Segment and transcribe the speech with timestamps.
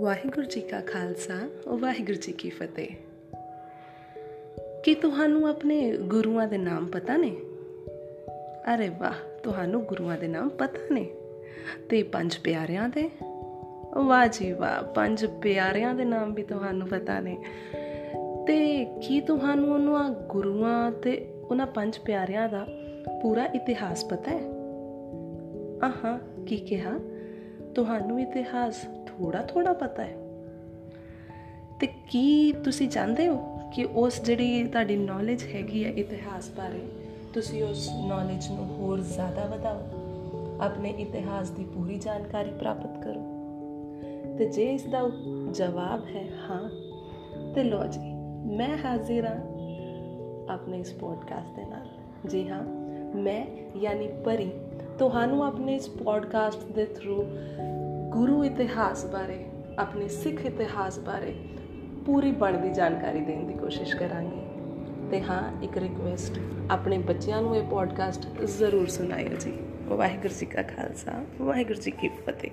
[0.00, 2.88] ਵਾਹਿਗੁਰੂ ਜੀ ਕਾ ਖਾਲਸਾ, ਵਾਹਿਗੁਰੂ ਜੀ ਕੀ ਫਤਿਹ।
[4.84, 7.36] ਕੀ ਤੁਹਾਨੂੰ ਆਪਣੇ ਗੁਰੂਆਂ ਦੇ ਨਾਮ ਪਤਾ ਨੇ?
[8.74, 11.06] ਅਰੇ ਵਾਹ, ਤੁਹਾਨੂੰ ਗੁਰੂਆਂ ਦੇ ਨਾਮ ਪਤਾ ਨੇ।
[11.90, 13.10] ਤੇ ਪੰਜ ਪਿਆਰਿਆਂ ਦੇ?
[13.94, 17.44] ਵਾਹ ਜੀ ਵਾਹ, ਪੰਜ ਪਿਆਰਿਆਂ ਦੇ ਨਾਮ ਵੀ ਤੁਹਾਨੂੰ ਪਤਾ ਨੇ।
[18.46, 22.66] ਤੇ ਕੀ ਤੁਹਾਨੂੰ ਉਹਨਾਂ ਗੁਰੂਆਂ ਤੇ ਉਹਨਾਂ ਪੰਜ ਪਿਆਰਿਆਂ ਦਾ
[23.22, 24.46] ਪੂਰਾ ਇਤਿਹਾਸ ਪਤਾ ਹੈ?
[25.82, 26.98] ਆਹਾਂ, ਕੀ ਕਿਹਾ?
[27.74, 28.86] ਤੁਹਾਨੂੰ ਇਤਿਹਾਸ
[29.18, 30.14] ਥੋੜਾ ਥੋੜਾ ਪਤਾ ਹੈ।
[31.80, 36.88] ਤੇ ਕੀ ਤੁਸੀਂ ਜਾਣਦੇ ਹੋ ਕਿ ਉਸ ਜਿਹੜੀ ਤੁਹਾਡੀ ਨੌਲੇਜ ਹੈਗੀ ਹੈ ਇਤਿਹਾਸ ਬਾਰੇ,
[37.34, 39.82] ਤੁਸੀਂ ਉਸ ਨੌਲੇਜ ਨੂੰ ਹੋਰ ਜ਼ਿਆਦਾ ਵਧਾਓ?
[40.60, 43.22] ਆਪਣੇ ਇਤਿਹਾਸ ਦੀ ਪੂਰੀ ਜਾਣਕਾਰੀ ਪ੍ਰਾਪਤ ਕਰੋ।
[44.38, 45.10] ਤੇ ਜੇ ਇਸ ਦਾ
[45.52, 46.70] ਜਵਾਬ ਹੈ ਹਾਂ,
[47.54, 48.14] ਤੇ ਲੋ ਜੀ,
[48.56, 49.40] ਮੈਂ ਹਾਜ਼ਰ ਹਾਂ
[50.52, 51.86] ਆਪਣੇ ਇਸ ਪੋਡਕਾਸਟ ਦੇ ਨਾਲ।
[52.28, 52.62] ਜੀ ਹਾਂ,
[53.16, 54.50] ਮੈਂ ਯਾਨੀ ਪਰੀ,
[54.98, 57.24] ਤੁਹਾਨੂੰ ਆਪਣੇ ਇਸ ਪੋਡਕਾਸਟ ਦੇ ਥਰੂ
[58.16, 59.46] ਗੁਰੂ ਇਤਿਹਾਸ ਬਾਰੇ,
[59.78, 61.34] ਆਪਣੇ ਸਿੱਖ ਇਤਿਹਾਸ ਬਾਰੇ
[62.06, 64.40] ਪੂਰੀ ਬਣਦੀ ਜਾਣਕਾਰੀ ਦੇਣ ਦੀ ਕੋਸ਼ਿਸ਼ ਕਰਾਂਗੀ।
[65.10, 70.62] ਤੇ ਹਾਂ, ਇੱਕ ਰਿਕੁਐਸਟ ਆਪਣੇ ਬੱਚਿਆਂ ਨੂੰ ਇਹ ਪੋਡਕਾਸਟ ਜ਼ਰੂਰ ਸੁਣਾਇਓ ਜੀ। ਵਾਹਿਗੁਰੂ ਜੀ ਕਾ
[70.62, 72.50] ਖਾਲਸਾ, ਵਾਹਿਗੁਰੂ ਜੀ ਕੀ ਫਤਿਹ।